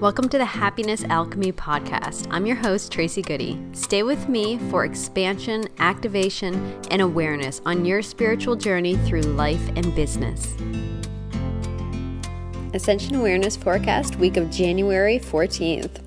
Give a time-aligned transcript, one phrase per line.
[0.00, 2.28] Welcome to the Happiness Alchemy Podcast.
[2.30, 3.60] I'm your host, Tracy Goody.
[3.72, 6.54] Stay with me for expansion, activation,
[6.92, 10.54] and awareness on your spiritual journey through life and business.
[12.74, 16.00] Ascension Awareness Forecast, week of January 14th.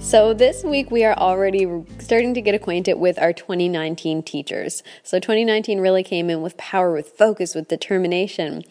[0.00, 1.66] So, this week we are already
[1.98, 4.84] starting to get acquainted with our 2019 teachers.
[5.02, 8.62] So, 2019 really came in with power, with focus, with determination.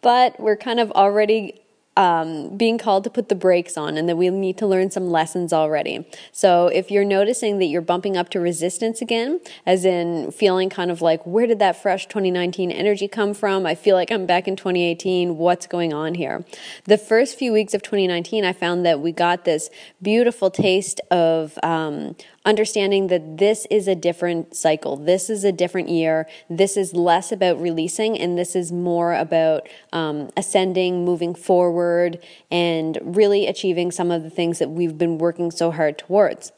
[0.00, 1.65] But we're kind of already
[1.96, 5.10] um, being called to put the brakes on and that we need to learn some
[5.10, 6.06] lessons already.
[6.30, 10.90] So if you're noticing that you're bumping up to resistance again, as in feeling kind
[10.90, 13.66] of like, where did that fresh 2019 energy come from?
[13.66, 15.38] I feel like I'm back in 2018.
[15.38, 16.44] What's going on here?
[16.84, 19.70] The first few weeks of 2019, I found that we got this
[20.02, 22.14] beautiful taste of um,
[22.46, 24.96] understanding that this is a different cycle.
[24.96, 26.26] This is a different year.
[26.48, 32.18] This is less about releasing and this is more about um, ascending, moving forward,
[32.50, 36.52] and really achieving some of the things that we've been working so hard towards.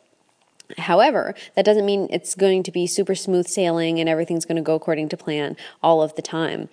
[0.76, 4.62] However, that doesn't mean it's going to be super smooth sailing and everything's going to
[4.62, 6.68] go according to plan all of the time.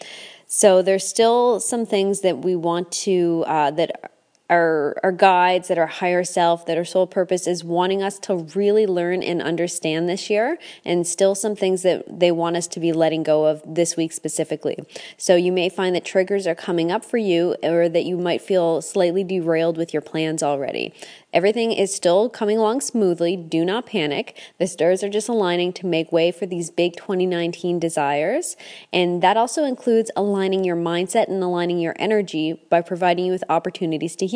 [0.47, 4.11] So there's still some things that we want to uh, that
[4.49, 8.35] our our guides that our higher self that our soul purpose is wanting us to
[8.55, 12.79] really learn and understand this year and still some things that they want us to
[12.79, 14.77] be letting go of this week specifically
[15.17, 18.41] so you may find that triggers are coming up for you or that you might
[18.41, 20.93] feel slightly derailed with your plans already
[21.35, 23.35] Everything is still coming along smoothly.
[23.35, 24.39] Do not panic.
[24.57, 28.55] The stars are just aligning to make way for these big 2019 desires.
[28.93, 33.43] And that also includes aligning your mindset and aligning your energy by providing you with
[33.49, 34.34] opportunities to heal,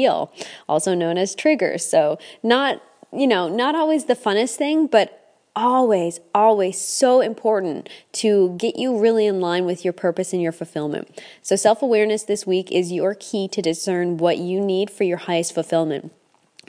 [0.67, 1.85] also known as triggers.
[1.85, 5.15] So, not, you know, not always the funnest thing, but
[5.55, 10.51] always, always so important to get you really in line with your purpose and your
[10.51, 11.19] fulfillment.
[11.41, 15.17] So, self awareness this week is your key to discern what you need for your
[15.17, 16.11] highest fulfillment.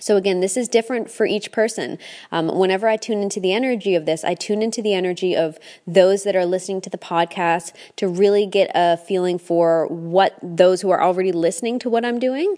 [0.00, 1.98] So, again, this is different for each person.
[2.32, 5.58] Um, whenever I tune into the energy of this, I tune into the energy of
[5.86, 10.80] those that are listening to the podcast to really get a feeling for what those
[10.80, 12.56] who are already listening to what I'm doing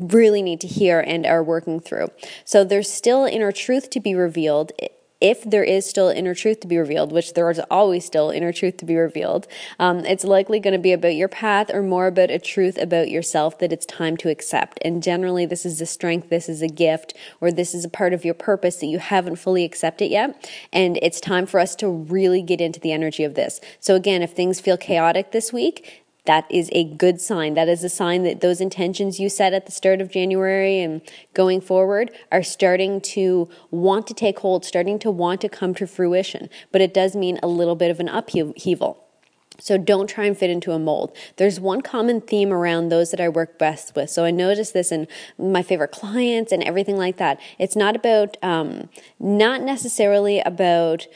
[0.00, 2.08] really need to hear and are working through.
[2.44, 4.72] So, there's still inner truth to be revealed
[5.20, 8.52] if there is still inner truth to be revealed, which there is always still inner
[8.52, 9.46] truth to be revealed,
[9.78, 13.10] um, it's likely going to be about your path or more about a truth about
[13.10, 14.78] yourself that it's time to accept.
[14.82, 18.12] And generally, this is a strength, this is a gift, or this is a part
[18.12, 20.48] of your purpose that you haven't fully accepted yet.
[20.72, 23.60] And it's time for us to really get into the energy of this.
[23.80, 27.54] So, again, if things feel chaotic this week, that is a good sign.
[27.54, 31.00] That is a sign that those intentions you set at the start of January and
[31.32, 35.86] going forward are starting to want to take hold, starting to want to come to
[35.86, 36.50] fruition.
[36.70, 39.08] But it does mean a little bit of an upheaval.
[39.58, 41.16] So don't try and fit into a mold.
[41.36, 44.10] There's one common theme around those that I work best with.
[44.10, 47.40] So I notice this in my favorite clients and everything like that.
[47.58, 51.06] It's not about, um, not necessarily about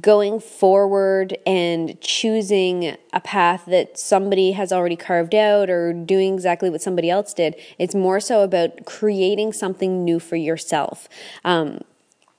[0.00, 6.70] going forward and choosing a path that somebody has already carved out or doing exactly
[6.70, 7.56] what somebody else did.
[7.78, 11.08] It's more so about creating something new for yourself.
[11.44, 11.80] Um,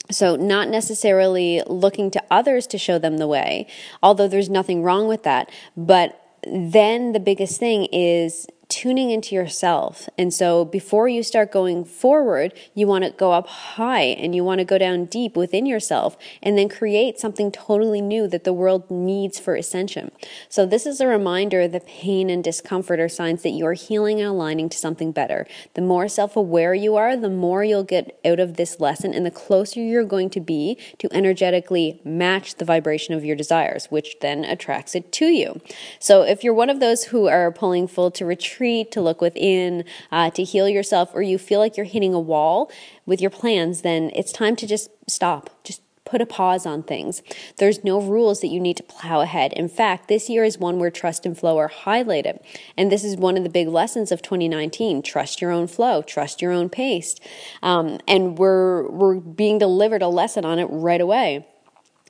[0.10, 3.68] so, not necessarily looking to others to show them the way,
[4.04, 5.50] although there's nothing wrong with that.
[5.78, 10.08] But then the biggest thing is tuning into yourself.
[10.18, 14.46] And so before you start going forward, you want to go up high and you
[14.46, 18.54] want to go down deep within yourself and then create something totally new that the
[18.54, 20.09] world needs for ascension.
[20.48, 24.30] So this is a reminder that pain and discomfort are signs that you're healing and
[24.30, 25.46] aligning to something better.
[25.74, 29.32] The more self-aware you are, the more you'll get out of this lesson and the
[29.32, 34.46] closer you're going to be to energetically match the vibration of your desires, which then
[34.46, 35.59] attracts it to you.
[36.00, 39.22] So if you're one of those who are pulling full to retreat retreat, to look
[39.22, 42.72] within, uh, to heal yourself, or you feel like you're hitting a wall
[43.06, 45.50] with your plans, then it's time to just stop.
[45.64, 47.24] Just put a pause on things.
[47.58, 49.54] There's no rules that you need to plow ahead.
[49.54, 52.40] In fact, this year is one where trust and flow are highlighted.
[52.78, 55.04] And this is one of the big lessons of 2019.
[55.04, 57.16] Trust your own flow, trust your own pace.
[57.64, 61.47] Um, and we're, we're being delivered a lesson on it right away.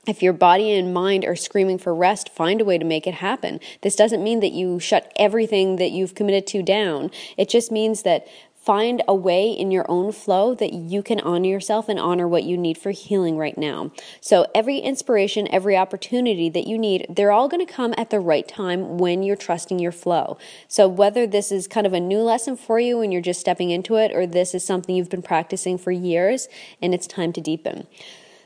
[0.08, 3.14] If your body and mind are screaming for rest, find a way to make it
[3.16, 3.60] happen.
[3.82, 7.12] This doesn't mean that you shut everything that you've committed to down.
[7.38, 8.26] It just means that
[8.56, 12.44] find a way in your own flow that you can honor yourself and honor what
[12.44, 13.92] you need for healing right now.
[14.22, 18.20] So, every inspiration, every opportunity that you need, they're all going to come at the
[18.20, 20.38] right time when you're trusting your flow.
[20.68, 23.70] So, whether this is kind of a new lesson for you and you're just stepping
[23.70, 26.48] into it, or this is something you've been practicing for years
[26.82, 27.86] and it's time to deepen.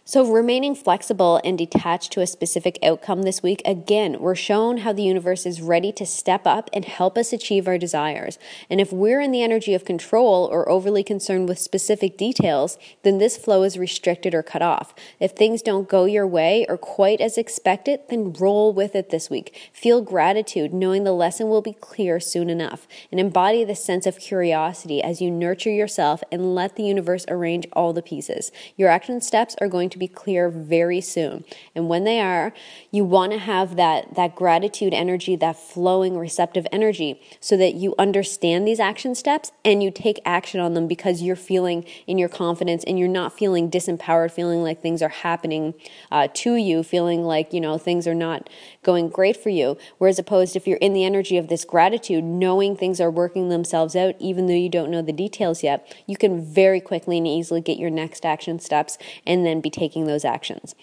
[0.07, 4.93] So, remaining flexible and detached to a specific outcome this week, again, we're shown how
[4.93, 8.37] the universe is ready to step up and help us achieve our desires.
[8.69, 13.17] And if we're in the energy of control or overly concerned with specific details, then
[13.17, 14.93] this flow is restricted or cut off.
[15.19, 19.31] If things don't go your way or quite as expected, then roll with it this
[19.31, 19.71] week.
[19.73, 24.19] Feel gratitude, knowing the lesson will be clear soon enough, and embody the sense of
[24.19, 28.51] curiosity as you nurture yourself and let the universe arrange all the pieces.
[28.77, 31.43] Your action steps are going to to be clear very soon.
[31.73, 32.53] And when they are,
[32.91, 37.95] you want to have that, that gratitude energy, that flowing receptive energy, so that you
[37.97, 42.29] understand these action steps and you take action on them because you're feeling in your
[42.29, 45.73] confidence and you're not feeling disempowered, feeling like things are happening
[46.11, 48.49] uh, to you, feeling like, you know, things are not
[48.83, 49.77] going great for you.
[49.97, 53.95] Whereas opposed, if you're in the energy of this gratitude, knowing things are working themselves
[53.95, 57.61] out, even though you don't know the details yet, you can very quickly and easily
[57.61, 60.73] get your next action steps and then be taking those actions.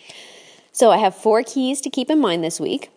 [0.70, 2.90] So I have four keys to keep in mind this week.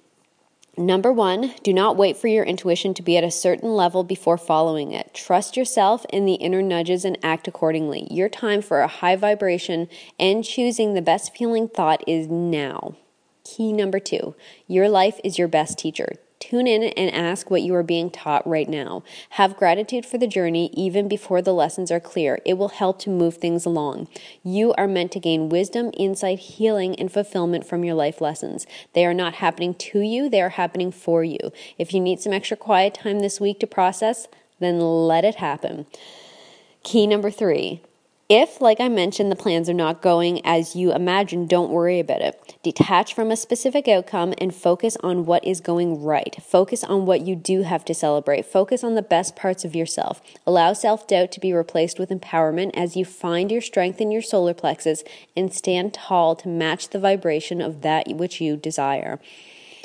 [0.78, 4.38] Number one, do not wait for your intuition to be at a certain level before
[4.38, 5.14] following it.
[5.14, 8.08] Trust yourself in the inner nudges and act accordingly.
[8.12, 9.88] Your time for a high vibration
[10.20, 12.98] and choosing the best feeling thought is now.
[13.46, 14.36] Key number two,
[14.68, 16.10] your life is your best teacher.
[16.50, 19.02] Tune in and ask what you are being taught right now.
[19.32, 22.40] Have gratitude for the journey even before the lessons are clear.
[22.46, 24.08] It will help to move things along.
[24.44, 28.68] You are meant to gain wisdom, insight, healing, and fulfillment from your life lessons.
[28.94, 31.52] They are not happening to you, they are happening for you.
[31.80, 34.28] If you need some extra quiet time this week to process,
[34.60, 35.88] then let it happen.
[36.84, 37.82] Key number three
[38.28, 42.22] if, like I mentioned, the plans are not going as you imagine, don't worry about
[42.22, 42.58] it.
[42.64, 46.36] Detach from a specific outcome and focus on what is going right.
[46.42, 48.46] Focus on what you do have to celebrate.
[48.46, 50.22] Focus on the best parts of yourself.
[50.48, 54.24] Allow self doubt to be replaced with empowerment as you find your strength in your
[54.24, 55.04] solar plexus
[55.38, 59.20] and stand tall to match the vibration of that which you desire.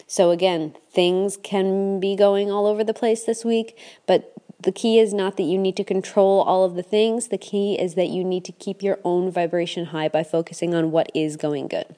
[0.06, 4.32] So, again, things can be going all over the place this week, but
[4.62, 7.29] the key is not that you need to control all of the things.
[7.29, 10.91] The key is that you need to keep your own vibration high by focusing on
[10.91, 11.97] what is going good.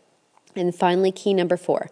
[0.55, 1.89] And finally, key number four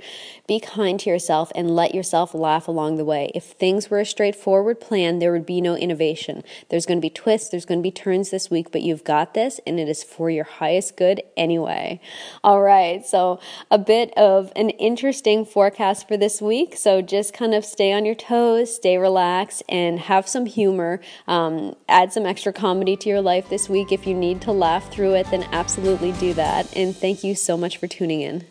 [0.46, 3.30] be kind to yourself and let yourself laugh along the way.
[3.36, 6.42] If things were a straightforward plan, there would be no innovation.
[6.70, 9.34] There's going to be twists, there's going to be turns this week, but you've got
[9.34, 12.00] this and it is for your highest good anyway.
[12.42, 13.38] All right, so
[13.70, 16.76] a bit of an interesting forecast for this week.
[16.76, 21.00] So just kind of stay on your toes, stay relaxed, and have some humor.
[21.28, 23.92] Um, add some extra comedy to your life this week.
[23.92, 26.76] If you need to laugh through it, then absolutely do that.
[26.76, 28.49] And thank you so much for tuning in.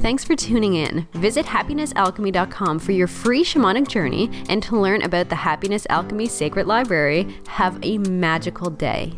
[0.00, 1.06] Thanks for tuning in.
[1.12, 6.66] Visit happinessalchemy.com for your free shamanic journey and to learn about the Happiness Alchemy Sacred
[6.66, 7.28] Library.
[7.48, 9.12] Have a magical day.